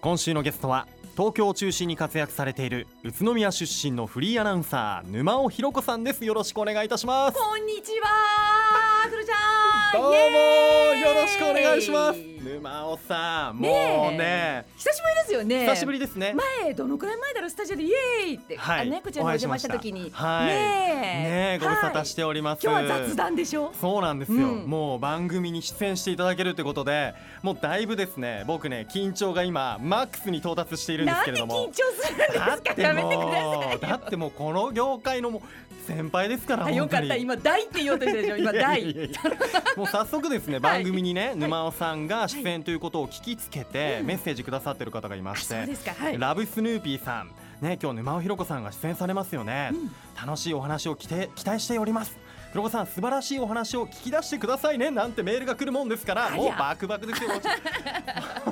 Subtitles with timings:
[0.00, 6.24] 今週のゲストは東京を中心に活躍されている宇都宮出身のフリーアナウンサー沼尾ひろ子さんです。
[6.24, 7.38] よろしくお願いいたします。
[7.38, 10.02] こんにちは、くるちゃん。
[10.02, 13.68] どうもよろしくお願いします沼尾さんも
[14.08, 14.18] うね。
[14.18, 15.66] ね久しぶりですよね。
[15.66, 16.32] 久しぶりですね。
[16.62, 18.86] 前どのくらい前だろうスタジオでイエーイって、はい。
[18.86, 19.72] あねこちらにお邪魔した。
[19.72, 20.46] 時に、はい。
[20.46, 21.58] ねえ。
[21.60, 22.84] ご無沙汰しております、はい。
[22.84, 23.72] 今日は雑談でしょ？
[23.80, 24.66] そうなんですよ、うん。
[24.66, 32.46] もう番組に出演していただけるということでもうだいぶですね僕ね緊張が今マックスに到達しているんですなんで緊けれども張するんですか？
[32.46, 33.76] だってやめてくだもさい。
[33.76, 35.42] うだってもうこの業界のもう
[35.86, 37.16] 先輩ですからあよかった。
[37.16, 38.36] 今大って言おうとしたでしょ？
[38.36, 38.82] 今いやい大。
[38.82, 39.20] やいやいや。
[39.76, 40.60] もう早速ですね、 はい。
[40.60, 44.06] 番組にね沼尾さんが出演ということを聞きつけて、うん。
[44.06, 45.66] メッセージくださってる方がいまあして。
[46.18, 47.30] ラブスヌーピーさん。
[47.60, 49.90] ね今日沼尾ひろ子さんが出演されますよね、うん。
[50.26, 52.18] 楽しいお話を期待しております
[52.56, 57.28] ひろ子さん素晴らしいお話を聞き出してくださいねなんてメールが来るもんですからもうバクバクですよ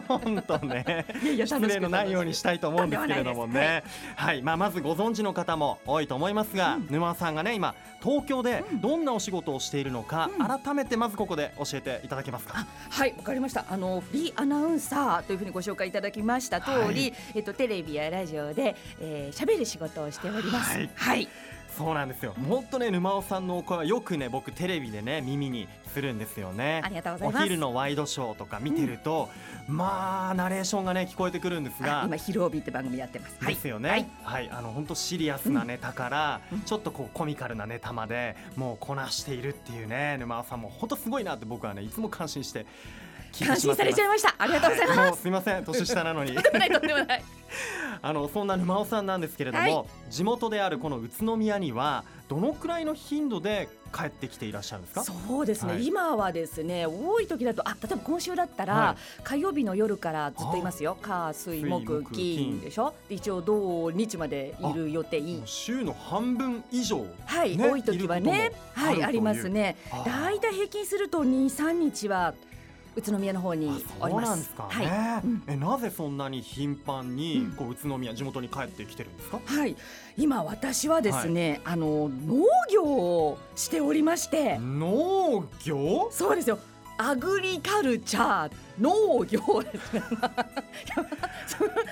[0.07, 1.07] 本当ね。
[1.47, 3.83] 失礼のないようにしたいと思うんですけれどもね。
[4.17, 6.87] はい、まあ、まずご存知の方も多いと思いますが、うん。
[6.91, 8.81] 沼尾さんがね今東京でうん。
[8.81, 10.47] どんなお仕事をしているのか、うん。
[10.47, 12.55] 改めてまずここで教えていただけますか。
[12.57, 13.65] あはいわかりました。
[13.69, 17.15] あのフリーアナウンサーというふうにご紹介いただきました通り、はい。
[17.37, 20.75] えっとテレビやラジオで喋、えー、喋る仕事をしております。
[20.75, 20.91] はい。
[20.95, 21.29] はい、
[21.77, 22.35] そうなんですよ。
[22.49, 26.81] 本当ね沼尾さんのお声はよくね僕テレビでね耳にするんですよね。
[26.85, 27.43] ありがとうございます。
[27.43, 29.29] お昼のワイドショーとか見てると、
[29.69, 32.03] まあナレーションがね聞こえてくるんですが。
[32.03, 33.37] あ今昼帯って番組やってます。
[33.41, 33.55] はい。
[33.55, 33.91] ですよね。
[33.91, 36.61] はい、はい、あの本当シリアスなネタから、うん。
[36.63, 42.67] ちょっとこうコミカルなネタまでもうこなしているっていうね沼尾さんも本当すごいなって僕はねいつも感心して
[43.39, 44.35] 感心されちゃいました。
[44.39, 45.65] ありがとうございます、はもうすいません。
[45.65, 46.35] 年下なのに。
[46.35, 47.25] とんでもないとんでもない。
[48.03, 55.05] あのそんな沼尾さんなんですけれども、は地元であるこの宇都宮にはどのくらいの頻度で帰ってきていらっしゃるんですか？
[55.05, 55.87] そうですね、はい。
[55.87, 60.97] 今はですね多い時だとあ例えば今週だったら、は火曜日の夜からずっといますよ。
[61.01, 62.93] 火水水木木金金でしょ？
[63.09, 65.23] で一応土日までいる予定。
[65.45, 68.51] 週の半分以上はい、ね多い時はね。
[68.75, 69.77] はいありますね。
[69.93, 70.25] あー。
[70.25, 72.35] だいたい平均すると2、3日は
[72.97, 74.29] 宇都宮の方におります。
[74.29, 75.43] なんですかはい、ね、うん。
[75.49, 77.53] えなぜそんなに頻繁にうん。
[77.53, 79.77] こう宇都宮地元に帰ってきてるんですか、はい、
[80.17, 86.09] 今私はですね、あの農業をしておりまして、農業？
[86.11, 86.59] そうですよ。
[86.97, 90.03] アグリカルチャー農業ですね。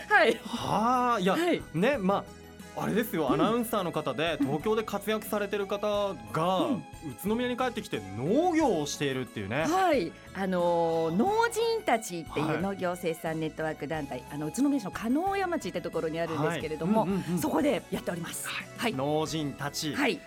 [0.08, 0.40] はい。
[0.44, 1.62] はあいや、はい。
[1.74, 2.41] ねまあ
[2.76, 3.34] あれですよ、うん。
[3.34, 6.74] アナウンサーの方で東京で活躍されてる方が、うん。
[6.74, 6.82] 宇
[7.28, 12.56] 都宮に帰ってきて農業をしているっていうね、はい、あのー農人たちっていはい。
[12.56, 17.06] う農業生産ネットワーク団体、あの宇都宮市の加納山町ってところにあるんですけれども、
[17.40, 18.48] そこでやっております。
[18.76, 20.20] はい、農人たち、はい、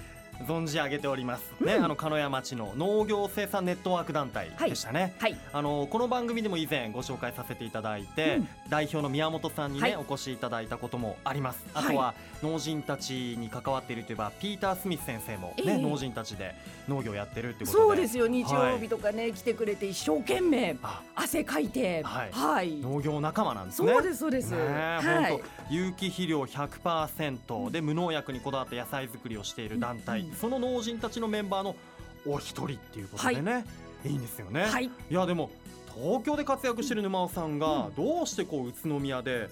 [0.43, 1.85] 存じ上げております、ねうん。
[1.85, 8.47] あの鹿屋町の農業生産ネットワーク団体でしたね、はい、あのこの番組でも以前ご紹介させていただいて、うん。
[8.69, 9.95] 代表の宮本さんにね、はい。
[9.95, 11.65] お越しいただいたこともあります。
[11.73, 11.95] あはい。
[11.95, 12.13] とは
[12.43, 15.77] 農人たちに関わっているといえばピーター・スミス先生も、ねええ。
[15.77, 16.55] 農人たちで
[16.87, 17.83] 農業やってるってことで。
[17.83, 18.27] そうですよ。
[18.27, 21.01] 日曜日とかね、来てくれて一生懸命あ。
[21.15, 22.31] 汗かいて、はい。
[22.31, 23.91] はい、農業仲間なんですね。
[23.91, 24.51] そうですそうです。
[24.51, 25.41] ねえはい。
[25.69, 30.35] 有機肥料100%で無農薬にこだわった野菜作りをしている団体、うん。
[30.35, 31.75] その農人たちのメンバーの
[32.27, 33.65] お一人っていうことでね、
[34.03, 34.65] い、いんですよね。
[34.65, 35.51] はい、いやでも
[35.93, 37.95] 東京で活躍してる沼尾さんがうん。
[37.95, 39.49] どうしてこう宇都宮で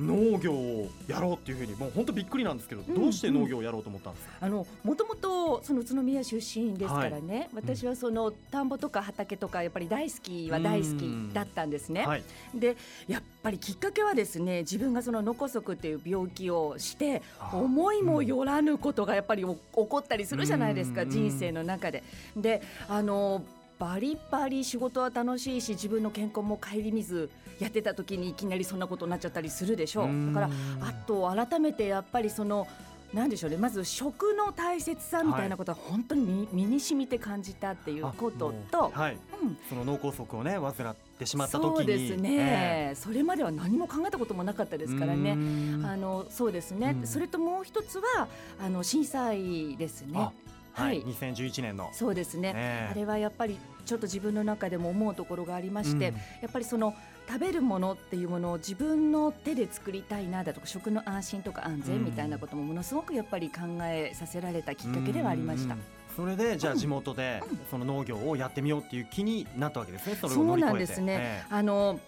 [0.00, 12.06] 農業をやろうっていうふうにもう本当びっくりなんですけど、うんどうして農業をやろうと思ったんですか、あのもともとその宇都宮出身ですからね、私はその田んぼとか畑とかやっぱり大好きは大好きだったんですね。
[12.06, 12.22] はい、
[12.54, 21.10] でやっぱりきっかけはですね自分がその脳梗塞っていう病気をしてあ思いもよらぬことがやっぱりお起こったりするじゃないですかうん。
[21.10, 22.02] 人生の中で。
[22.36, 23.42] であの
[23.80, 30.26] バリバリ仕事は楽しいし自分の健康も顧みずやってた時にいきなりそんなことになっちゃったりするでしょう。
[30.26, 30.50] だから
[30.82, 32.68] あと改めてやっぱりその
[33.14, 39.56] なんでしょうねまず食の大切さみたいなことは本当に身身に染みて感じたっていうことと、はい、うん。
[39.68, 41.76] その脳梗塞をね患ってしまった時に。
[41.76, 45.32] そうですね、えそれまでは何も考えたこともなかったでえすからね。
[45.32, 47.06] あのそうですね、うん。
[47.06, 48.28] それともう一つは
[48.62, 50.18] あの震災ですね。
[50.18, 50.32] あ。
[50.72, 51.04] はい、はい。
[51.04, 52.90] 2011年の、そうですね、ええ。
[52.90, 56.14] あれはやっぱりちょっと自分の中でも思うところがありまして、うん。
[56.14, 56.94] やっぱりその
[57.28, 61.82] 食べるものっていうものを自分の手で作りたいなだとか食の安心とか安うん。
[61.82, 65.74] 全みたいなこともものすごくやっぱり考えさせられたきっかけではありました。
[65.74, 65.80] うん。
[66.16, 66.78] それでじゃあうん。
[66.78, 67.60] 地元でうん。
[67.70, 70.16] その農業をやってみようっていう気になったわけですね。
[70.20, 71.16] そそうなんですね。
[71.18, 71.44] え。
[71.50, 72.00] あの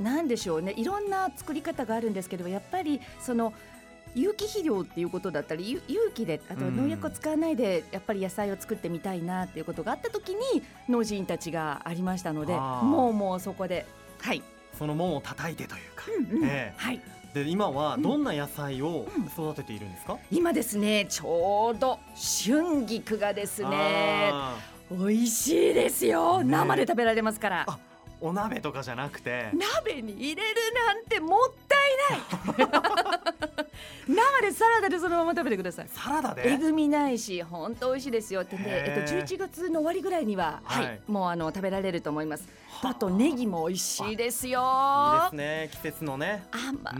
[0.00, 0.74] なんでしょうね。
[0.76, 3.52] いろんな作り方があるんですけどやっぱりその
[4.14, 6.76] 有機肥料っていうことだったり有有機であとうん。
[6.76, 13.86] 農薬を使わないでやっぱり野菜を作ってみたいなっていうことがあった時に農人たちがありましたのでもうもうそこで
[14.20, 14.42] はい。
[14.78, 16.44] その門を叩いてというか、うんうん。
[16.44, 16.80] ええ。
[16.80, 17.00] はい。
[17.32, 19.24] で今はどんな野菜をうん。
[19.26, 21.98] 育てているんですか、今ですねちょうど
[22.44, 23.68] 春菊がですね
[24.32, 24.56] あ
[24.90, 27.66] 美味しいですよ、ね生で食べられますから。
[28.20, 29.50] お鍋とかじゃなくて。
[29.52, 31.76] 鍋に入れるなんてもった
[32.56, 33.22] いない
[34.08, 35.88] 生でサラダでそのまま食べてください。
[35.92, 36.52] サラダで？
[36.52, 39.00] えぐみないし本当美味しいですよってんで、へー。
[39.00, 40.84] えっと、11月の終わりぐらいには、はい。
[40.84, 42.48] はいもうあの食べられると思います。
[42.68, 42.90] はあ。
[42.90, 44.60] あとネギも美味しいですよ。
[45.14, 46.44] いいですね季節のね。
[46.50, 46.92] 甘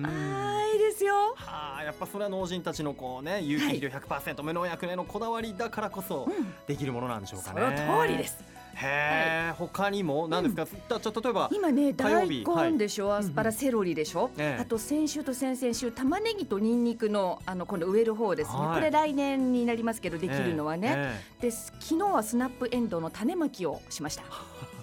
[0.74, 1.34] いですよ。
[1.36, 6.54] はあやっぱそれは農人たちのこうね有機肥料100%無農薬へのこだわりだからこそうん。
[6.66, 10.28] できるものなんでしょうかそねの通りですへえ、他にも？
[10.28, 12.44] 何ですか、たちょ例えば今ね大日。
[12.44, 14.62] 根でしょ、アスパラセロリでしょ、ええ。
[14.62, 18.74] あと先週と先々週玉ねぎとニンニクのあの今度植える方ですね、はい。
[18.76, 21.42] これ来年になりますけどできるのはね、ええ。
[21.42, 24.24] で昨日はスナップエンドウの種まきをしました、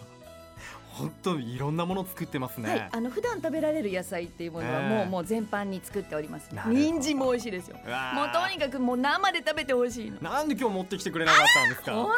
[1.02, 4.90] 本当にいろんなもの作ってますね、はい、あの普段食べられる野菜っていうものはええ。
[4.90, 6.50] もう、もう全般に作っております。
[6.68, 7.78] 人参も美味しいですよ。
[8.14, 10.18] もうとにかくもう生で食べてほしいの。
[10.22, 11.94] なんで今日持ってきてくれなかったんですか？
[11.94, 12.12] 本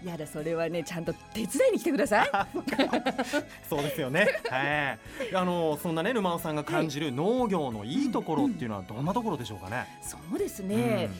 [0.00, 0.10] 当に？
[0.10, 2.30] やだそれはねちゃんと手伝いに来てください。
[3.68, 4.40] そうですよね。
[4.50, 5.34] はい。
[5.34, 9.86] あのそんなね沼尾さんが感じる農業のいいところっていうのはどんなところでしょうかね？
[10.02, 11.10] そうですね、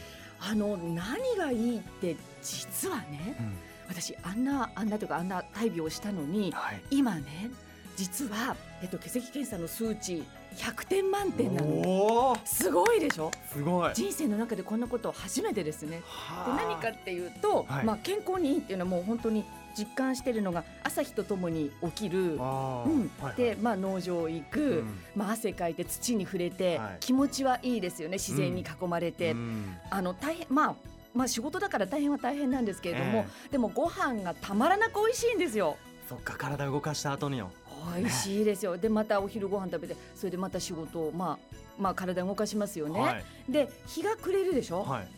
[0.41, 3.59] あの何がいいって実はねうん。
[3.89, 6.83] うん私あんなあんなとかあんな大病をしたのにはい。
[6.91, 7.51] 今ね
[7.97, 10.23] 実は、えっと、血液検査の数値
[10.57, 12.37] 100点満点なの。
[12.45, 13.31] すごいでしょ？
[13.51, 13.95] すごい。
[13.95, 15.99] 人生の中でこんなこと初めてですね。
[15.99, 16.63] ではあ。
[16.63, 17.85] 何かっていうと、はい。
[17.87, 19.45] まあ、健康にいいっていうのはもう本当に
[19.79, 22.39] 実感してるのが朝日とともに起きる、うん。
[22.39, 22.87] は
[23.23, 23.35] いはい。
[23.37, 24.99] で、まあ、農場行く、うん。
[25.15, 26.97] まあ、汗かいて土に触れて、はい。
[27.01, 28.19] 気持ちはいいですよね。
[28.19, 29.75] 自然に囲まれて、うん。
[29.89, 30.75] あの大変まあ
[31.17, 35.77] まあ仕事だから大変は大変なんですけれども、でもご飯がたまらなく美味しいんですよ。
[36.09, 37.51] そっか体動かした後によ。
[37.97, 38.77] 美味しいですよ。
[38.77, 43.01] でまたお昼ご飯食べてそれでまた仕事をまあまあ体動かしますよね。
[43.01, 44.83] はいで日が暮れるでしょ？
[44.83, 45.09] はい。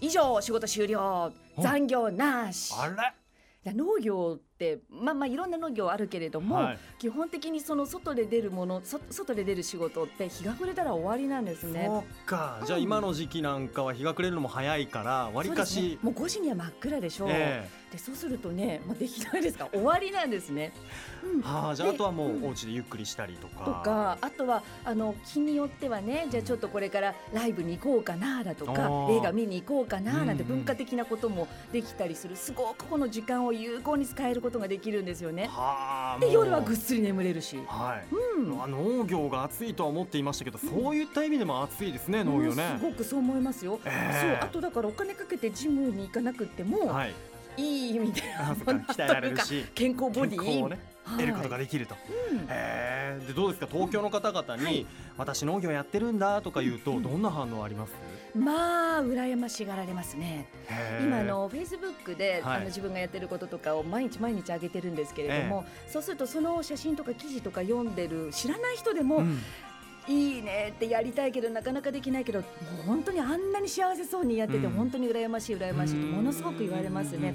[0.00, 2.74] 以上仕事終了お残業なし。
[3.66, 6.78] 農業ってまあまあいろんな農業あるけれども、はい。
[6.98, 11.86] 基本的にその外で出るものそ外で出る仕事って日が暮れたら終わりなんですね。
[11.86, 12.62] そっか。
[12.64, 15.90] じゃあ今の時期なんかは日が暮れるのも早いからわりかそうですね。
[15.90, 15.98] し。
[16.02, 19.68] もう5時には真っ暗でしょう、えでそうするとね、まあ、できないですか？
[19.72, 20.72] 終わりなんですね。
[21.24, 21.40] うん。
[21.40, 23.64] えはあじゃああでとはもうお家でゆっくりしたりとか。
[23.64, 32.36] とかあとはあの日によってはねじゃあちょっとこれからライブに行こうかなだとか映画見に行こうかななんて文化的なこともできたりする。
[32.36, 35.48] すごくこの時間を有効に使えることができるんですよね。
[35.50, 36.20] はあ。
[36.20, 37.56] で夜はぐっすり眠れるし。
[37.66, 38.14] はい。
[38.14, 42.84] うんあ農業が暑いとは思っていましたけど、そういった意味でも暑いですね、農業ねす。
[42.84, 43.80] ごくそう思いますよ。
[43.84, 47.14] ええそうあとだからお金かけてジムに行かなくても、はい。
[47.56, 51.94] いい意味で鍛えられるし、健康ボディをね、はい得ることができると。
[52.32, 53.20] うんへえ。
[53.26, 54.86] でどうですか、東京の方々に、はい
[55.16, 57.92] 私農業やってるんだとか言うと、うんどんな反応あります？
[58.34, 60.46] まあ羨ましがられますね。
[61.00, 62.56] 今あのフェイスブックで、はい。
[62.56, 69.38] あの自分がやってることとかを毎日毎日上げてるんですけれども、そうするとその写真とか記事とか読んでる知らない人でも、うん。
[70.06, 72.46] いいねってやりたいけどなかなかできないけども
[72.80, 74.72] う本当にあんなに幸せそうにやってて、うん。
[74.72, 77.34] 本当に羨ましい羨ましいとものすごく言われますね。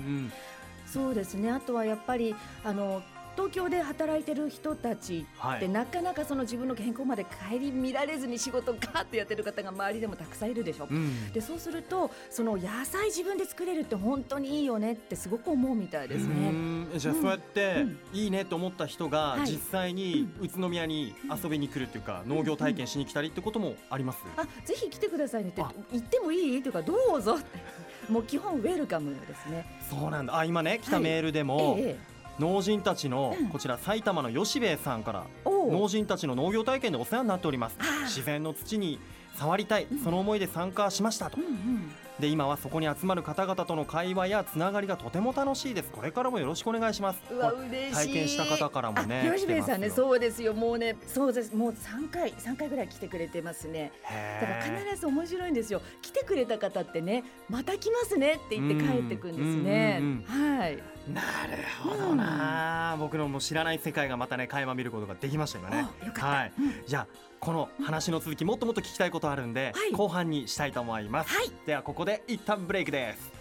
[0.86, 1.50] そうですね。
[1.50, 3.02] あとはやっぱりあの
[3.40, 5.70] 東京で働いてる人たちで、はい。
[5.70, 10.88] なかなかその自分の健康まで顧みられずに仕事ガーッとやってる方が周りでもたくさんいるでしょ。
[10.92, 11.32] うん。
[11.32, 16.50] でそうするとその野菜自分で作れるって本当にいいよねってすごく思うみたいですうね。
[16.50, 24.20] んじゃあそうやって、いいねと思った人がはい実際に宇都宮に遊びに来るっていうか、農業体験しに来たりってこともあります？
[24.36, 26.62] あぜひ来てくださいねってあ言ってもいい？
[26.62, 29.66] というかどうぞってもう基本ウェルカムですね。
[29.90, 30.38] そうなんだ。
[30.38, 33.50] あ今ね来たはいメールでも、ええ農人たちのうん。
[33.50, 37.78] こちら埼玉の吉兵衛さんから農人たちの農業体験でお世話になっております。
[38.06, 39.00] 自然の土に
[39.36, 39.88] 触りたい。
[39.92, 40.00] うん。
[40.00, 41.38] その思いで参加しましたと
[42.20, 45.90] で今はそこに集まる方々との会話やつながりがとても楽しいです。
[45.92, 47.22] これからもよろしくお願いします。
[47.32, 47.94] うわ嬉しい。
[47.94, 50.54] 体験した方からもねあ吉兵衛さんねそうですよ。
[50.54, 51.56] もうねそうです。
[51.56, 53.92] もう三回三回ぐらい来てくれてますね。
[54.04, 55.82] だからへ必ず面白いんですよ。
[56.02, 60.00] 来てくれた方ってねまた来ますねって言って帰ってくんですね。
[60.02, 60.76] うんはい。
[60.76, 65.88] ーなるほどな、僕のもう知らない世界がまたね垣間見ることができました今ね。
[66.04, 66.28] およかった。
[66.28, 66.52] はい。
[66.86, 67.08] じゃあ
[67.40, 69.92] この話の続きもっともっと聞きたいことあるんで、はい。
[69.92, 71.34] 後半にしたいと思います。
[71.34, 71.52] はい。
[71.66, 73.40] ではここで一旦ブレイクです。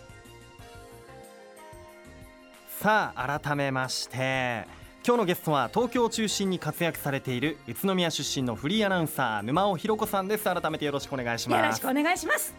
[2.80, 4.64] さあ改めまして
[5.04, 10.44] 今日のゲストは東京を中心に活躍されている宇都宮出身のフリーアナウンサー沼尾ひろ子さんです。
[10.44, 11.60] 改めてよろしくお願いします。
[11.60, 12.54] よろしくお願いします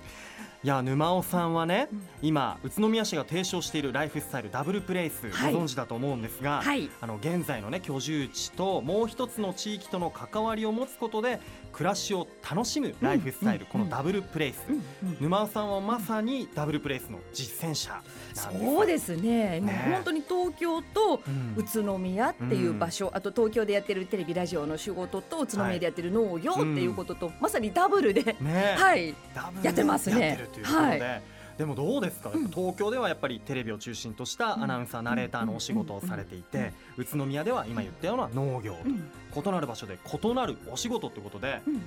[0.61, 2.01] いや沼尾さんはね、うん。
[2.21, 5.53] 今宇都宮市が提唱しているライフスタイルダブルプレイス、はい。
[5.53, 6.89] ご存知だと思うんですが、はい。
[6.99, 11.39] あの現在のね居住地ともう一つの地域との関わりを持つことで
[11.71, 13.71] 暮らしを楽しむライフスタイル、うん。
[13.71, 14.75] このダブルプレイス、うん。
[14.75, 14.79] う
[15.13, 15.17] ん。
[15.21, 18.49] 沼尾さんはまさにダブルプレイスの実践者なんです。
[18.65, 19.61] そうですね。
[19.61, 19.91] もうね。
[19.93, 21.53] 本当に東京とうん。
[21.55, 28.75] 宇都宮っていう場所、あと東京でやってるテレビラジオの仕事と宇都宮でやってる農業っていうことと、まさにダブルで、ね。
[28.77, 29.15] はい。
[29.33, 31.21] ダブルやってますねということで、は
[31.59, 32.47] でもどうですか、うん。
[32.47, 39.11] 東京ではやっぱりテレビを中心としたアナウンサー、ナレーターのお仕事をされていて、宇都宮では今言ったような農業と、うん。
[39.35, 41.81] 異なる場所で異なるお仕事ってことでうん。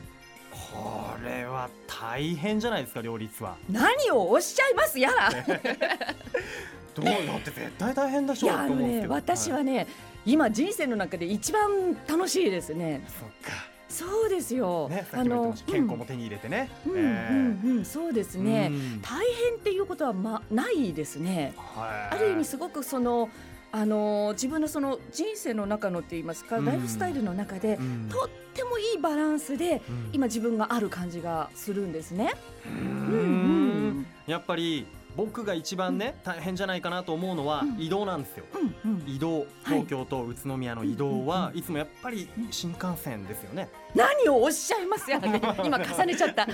[0.52, 3.56] これは大変じゃないですか両立は。
[3.70, 5.30] 何をおっしゃいますやら。
[6.94, 9.14] どうだって絶対大変でしょういやうんですけど。
[9.14, 9.86] 私はね、
[10.26, 13.06] 今人生の中で一番楽しいですね。
[13.18, 17.84] そっかそうですよ、ねさっきも言ってました健康も手に入れてね、うん、えうんうんうん。
[17.84, 19.02] そうですね、うん。
[19.02, 19.18] 大
[19.50, 21.52] 変っていうことはまないですね。
[21.56, 22.16] はい。
[22.16, 23.28] ある意味すごくその
[23.70, 26.64] あのー自分のその人生の中のって言いますか、うん。
[26.64, 28.08] ライフスタイルの中で、うん。
[28.10, 30.10] とってもいいバランスでうん。
[30.12, 32.32] 今自分がある感じがするんですね。
[32.66, 34.06] ううんん。
[34.26, 37.76] やっぱり僕が一番ね、大変じゃないかなと思うのはうん。
[37.80, 38.44] 移動なんですよ。
[38.84, 39.02] うんうん。
[39.06, 39.46] 移動。
[39.66, 43.68] 東京と宇都宮の移動はいつもやっぱり新幹線ですよね。
[43.94, 45.40] 何をおっしゃいますやらね。
[45.64, 46.46] 今重ねちゃった。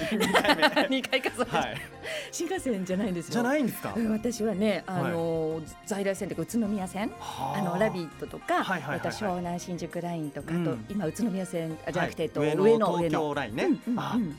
[0.90, 1.76] 二回重ねはい。
[2.32, 3.32] 新幹線じゃないんですよ。
[3.34, 3.94] じゃないんですか？
[3.96, 7.10] うん私はねあのー在来線とか宇都宮線。
[7.20, 7.62] はあ。
[7.62, 10.84] のラビットとか、はいはい湘南新宿ラインとか、うん。
[10.88, 13.64] 今宇都宮線あじゃなくて、上の上の京ラインね。
[13.64, 14.36] うんうんあうん。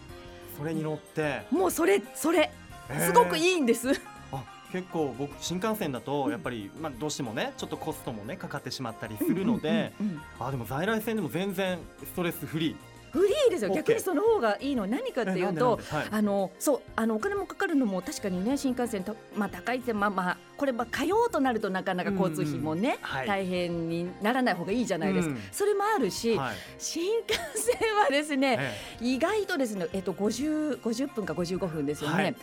[0.58, 1.44] それに乗って。
[1.52, 2.52] もうそれそれ
[2.98, 3.58] すごくいい。
[3.58, 4.02] いんです。
[4.32, 9.94] あ結構僕新幹線だとやっぱりまあどうしてもねちょっとコストもねかかってしまったりするので、
[10.40, 12.89] あでも在来線でも全然ストレスフリー。
[13.12, 13.74] フリーですよ。
[13.74, 14.88] 逆にその方がいいの。
[14.88, 15.80] 何かっていうと
[16.12, 23.28] あのそうあのお金もかかるのも確かにね新幹線とまあ高いってまあまあこれまあ通おうとなるとなかなか交通費もね、はい。
[23.28, 25.42] 大変にならない方がいいじゃないですか、うん。
[25.52, 26.56] それもあるし、はい。
[26.78, 32.36] 新幹線はですね、え意外とですね、えっと、50, 50分か55分ですよね、はい。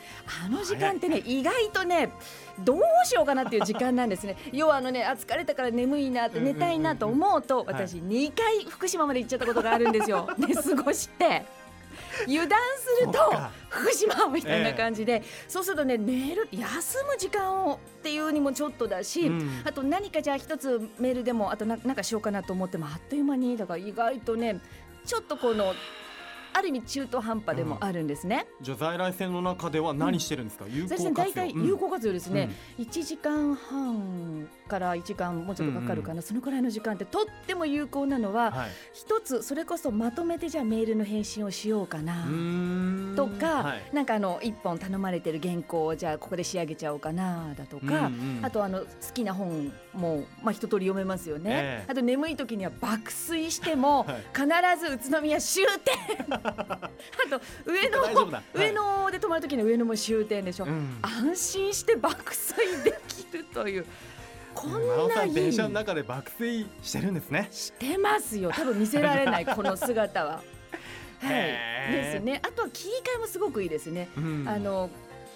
[0.46, 2.11] あの時間ってね意外とね
[2.58, 4.37] どうしようかなっていう時間なんですね。
[4.52, 10.28] 要はあのねあ疲れたから眠いなって寝たいなと思うと私2回福島まで行っちゃったことがあるんですよ。
[10.38, 11.44] 寝 過ごして。
[12.26, 13.18] 油断すると
[13.68, 24.60] 福島みたいな感じで、そうするとね寝る休む時間をっていうにもちょっとだし、うんあと何かじゃあ一つメールでもあとななんかしようかなと思ってもあっという間にだから意外とね
[25.04, 25.75] ちょっとこの
[26.56, 28.46] ある意味中途半端でもあるんですね。
[28.62, 31.12] じゃあ在来線の中では何してるんですか、有効活用。
[31.12, 32.48] 大体有効活用ですね、
[32.78, 32.84] うん。
[32.86, 38.70] 1時間半から1時間もうちょっとかかるかな、そのくらいの時間ってとっても有効なのは、はい。
[38.94, 42.25] 一つそれこそまとめてじゃあメールの返信をしようかな。
[42.25, 43.14] うーん。
[43.16, 43.94] とか、はい。
[43.94, 48.40] なんかあの一本頼まれてる原稿をじゃあここで仕上げちゃおうかなだとか、うんうん。
[48.42, 51.90] あとあの好きな本もまあ一通り読めますよね、ええ。
[51.90, 54.16] あと眠い時には爆睡してもはい。
[54.34, 54.46] 必
[54.98, 56.90] ず宇都宮終点 あ
[57.28, 60.98] と上野上野で泊まる時に上野も終点でしょ、うん。
[61.02, 63.86] 安心して爆睡できるという。
[64.54, 67.48] こんないい電車の中で爆睡してるんですね。
[67.50, 68.50] してますよ。
[68.50, 70.42] 多分見せられない この姿は。
[71.20, 72.40] はい、ですね。
[72.42, 74.08] あとは切り替えもすごくいいですね。
[74.16, 74.44] うん。
[74.48, 74.88] あの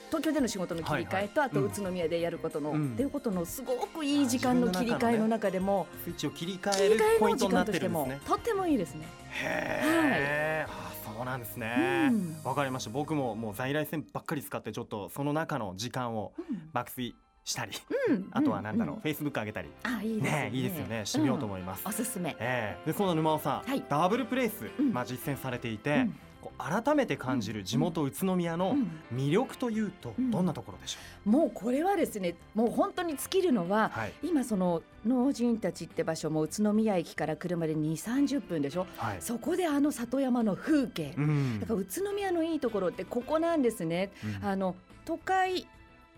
[0.08, 1.28] 東京での仕事の切り替えと、はいはい。
[1.46, 2.92] あと宇都宮でやることの、うん。
[2.94, 9.06] っていうことのすごくいい時間の切り替えの中でも、スイッチを切り替えるポイントになっ替えの時間とてるんですねしてもとってもいいですね。
[9.42, 12.10] へえ、あそうなんですね。
[12.10, 12.36] うん。
[12.44, 12.90] わ、かりました。
[12.90, 16.32] 僕ももう在来線ばっかり使ってちょっとその中の時間を
[16.72, 17.14] 爆睡
[17.44, 17.72] したり、
[18.08, 19.00] うんあとはなんだろう、ん。
[19.00, 19.68] フェイスブック上げたり。
[19.82, 20.50] あいいですね。
[20.50, 21.06] ねいいですよね。
[21.06, 22.36] してみようと思います、うんおすすめ。
[22.38, 22.86] ええ。
[22.86, 23.84] でそんな沼尾さん、はい。
[23.88, 24.92] ダブルプレイス、うん。
[24.92, 28.90] まあ、実践されていて、うんこう改めて感じる地元宇都宮のうん。
[29.16, 30.30] 魅力というとうん。
[30.30, 34.12] どんなところでしょもうこれはですねもう本当に尽きるのはう、はい。
[34.22, 38.86] 今その農人たちって場所も宇都宮駅から車で2 3 0分でしょ？
[38.96, 39.16] はい。
[39.20, 41.60] そこであの里山の風景、うん。
[41.60, 44.10] だから宇都宮のいいところってここなんですね。
[44.42, 44.48] うん。
[44.48, 45.66] あの都会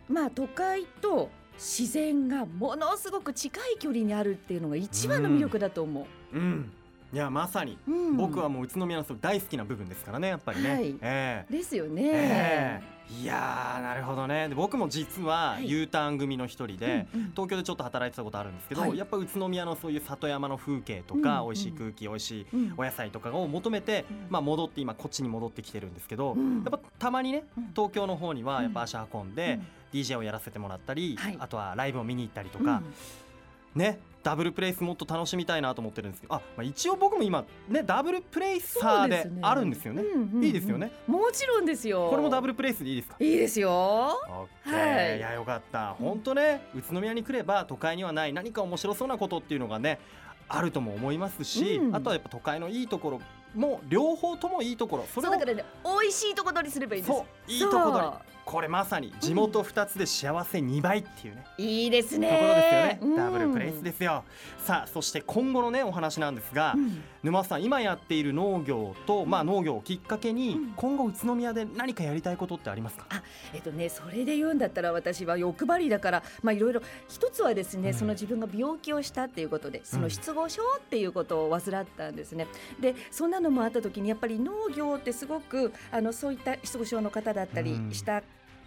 [0.08, 6.36] まあ都会と自然がものすごく近い距離にあるっていうのが一番の魅力だと思う。
[6.36, 6.72] うん
[7.12, 8.16] いやまさに、うん。
[8.16, 10.96] 僕はもう宇都宮のすごい大好きな部分ですからねやっぱりね、はい。
[11.02, 11.52] ええ。
[11.52, 12.02] ですよね。
[12.04, 12.92] ええ。
[13.20, 14.48] いやーなるほどね。
[14.48, 15.68] で僕も実ははい。
[15.68, 17.30] U ターン組の一人で、うんうん。
[17.32, 18.96] 東京でちょっと働いてたことあるんですけど、はい。
[18.96, 22.74] やっぱ宇都宮のそういう里山の風景とか、うん美味しい空気美味しいうん。
[22.78, 24.26] お野菜とかを求めて、うん。
[24.30, 26.62] まあ、戻って今こっちに戻ってきてるんですけど、うん。
[26.64, 27.70] やっぱたまにねうん。
[27.76, 29.60] 東京の方にはやっぱ足運んで、
[29.92, 30.00] うん。
[30.00, 31.36] DJ をやらせてもらったり、はい。
[31.38, 32.64] あとはライブを見に行ったりとうん。
[32.64, 32.82] か、
[33.74, 36.34] ねダブルプレイスもっと楽しみたいなと思ってるんですけど。
[36.34, 40.02] あ、まあ、一応僕も今ねダブルプレイサーであるんですよね。
[40.02, 40.92] うんうんうんいいですよね。
[41.06, 42.08] もちろんですよ。
[42.10, 43.16] これもダブルプレイスでいいですか？
[43.18, 43.70] いいですよ。
[43.70, 44.46] は
[45.14, 45.18] い。
[45.18, 45.94] いやよかった。
[45.94, 49.98] 本当ね宇都宮に来れば都会にはない何か面白そうなことっていうのがね
[50.48, 51.96] あるとも思いますし、うん。
[51.96, 53.20] あとはやっぱ都会のいいところ
[53.54, 55.06] も両方ともいいところ。
[55.12, 57.16] それだからね美味しいとこ取りすればいいんです。
[57.16, 58.10] そういいとこ取り
[58.44, 62.28] これまさに地元2つで幸せ2倍っていうね、そういいですね。
[62.28, 63.16] ところですよね、うん。
[63.16, 64.24] ダブルプレイスですよ。
[64.58, 67.02] さあそして今後のねお話なんですが、うん。
[67.22, 70.72] 沼さん今やっている農業と、まあ、農業をきっかけに、うん。
[70.74, 73.06] 今後宇都宮で何かやりたいことってありますか？
[73.54, 77.94] えっとね、それで言うんだったら私は欲張りだから、まあ、いろいろ一つはですね、うん。
[77.94, 82.48] その自分が病気をしたっていうことでその失語症っていうことを患ったんですね。
[82.80, 87.92] でそんなのもあった時にやっぱり農業ってすごくあのそういった失語症の方だったりうん。
[87.92, 88.22] した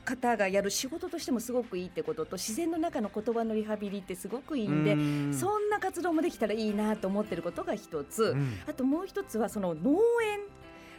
[0.05, 4.95] 方がやる仕事としてもすごくいいってことと自然の中の言葉のリハビリってすごくいいんで
[5.37, 8.23] そんな活動もできたらいいなと思ってることが一つ。
[8.23, 8.59] うん。
[8.67, 10.39] あともう一つはその農園。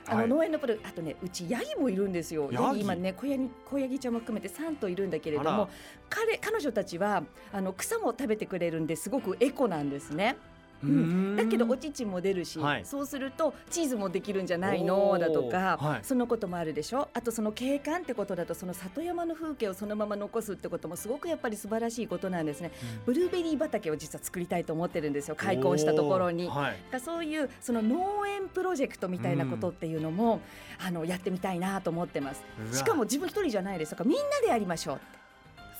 [0.08, 0.28] あのはい。
[0.28, 2.48] 農園のプロあとねうちヤギもいるんですよ。
[2.52, 2.80] ヤギ。
[2.80, 5.68] 今ね小ヤギ小ヤギちゃんも含めて3頭いるんだけれども
[6.10, 7.22] 彼彼女たちは
[7.52, 10.36] あの草も食べてくれるんですごくエコなんですね。
[10.82, 11.36] うーん。
[11.36, 12.84] だけどお乳も出るし、はい。
[12.84, 16.00] そうするとチーズもできるんじゃないのだとか、はい。
[16.02, 17.08] そのこともあるでしょ？
[17.14, 22.70] あとその景観ってことだとその里山の風景をそのまま残すってこともすごくやっぱり素晴らしいことなんですね。
[23.04, 26.48] ブルーベリー畑を実は作りたいと思ってるんですよ開墾したところに。
[26.48, 26.76] はい。
[26.90, 30.40] だそういうその農園プロジェクトみたいなことっていうのも、
[30.78, 32.42] あのやってみたいなと思ってます。
[32.72, 34.04] しかも自分一人じゃないですだか。
[34.04, 35.00] らみんなでやりましょう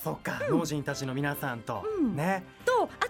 [0.03, 2.15] そっか、農人たちの皆さんと、うん。
[2.15, 2.43] ね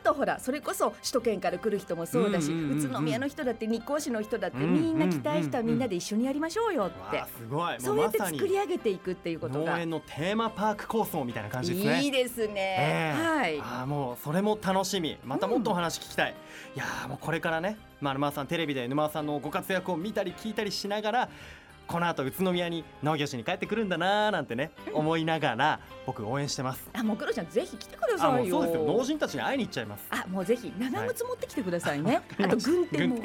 [0.07, 7.73] とほらそれこそ首都圏から来る人もそうだし、うんうんうんうん宇都宮の人だって日光市の人だって、うんうんうんみんな来たい人はみんなで一緒にやりましょうよって、わあすごい。
[7.73, 9.71] もそううやって作り上げていくっていうことが。
[9.73, 12.03] 農園のテーマパーク構想みたいな感じですね。
[12.03, 13.21] いいですね、ええ。
[13.21, 13.59] はい。
[13.59, 15.17] ああもうそれも楽しみ。
[15.25, 16.35] またもっとお話聞きたい、
[16.75, 21.29] いやーもうこれからね、まあ、沼さんテレビで沼さんのご活躍を見たり聞いたりしながら
[21.87, 26.89] この後宇都宮に農業しに帰ってくるんだなーなんてね思いながら僕応援してます。
[26.93, 28.37] あもうクロちゃんぜひ来てくだあさいよ。
[28.37, 28.83] もうそうですよ。
[28.83, 30.03] 農人たちに会いに行っちゃいます。
[30.09, 32.45] あもうぜひ長靴持ってきてくださいね、はい。
[32.45, 33.21] あと軍手も。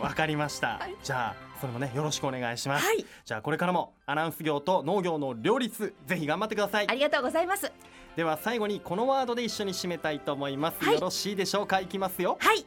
[0.00, 0.94] わかりました、はい。
[1.02, 3.04] じゃあそれもねよろしくお願いします、はい。
[3.24, 6.88] じゃあこれからもアナウンス業と農業の両立ぜひ頑張ってください。
[6.88, 7.72] ありがとうございます。
[8.14, 10.94] では最後にこのワードで一緒に締めたいと思います、はい。
[10.94, 11.80] よろしいでしょうか？
[11.80, 12.36] いきますよ。
[12.40, 12.66] はい。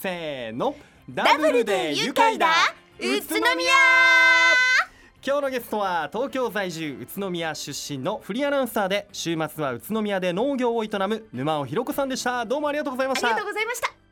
[0.00, 0.74] せーの。
[1.08, 2.48] ダブルで愉快だ。
[2.98, 3.72] 宇都宮
[5.26, 12.46] 今日のゲストは東京在住宇都宮出身のフリーアナウンサーで週末は宇都宮で農業を営む沼尾ひろ子さんでした。
[12.46, 13.26] どうもありがとうございました。
[13.26, 14.05] ありがとうございました。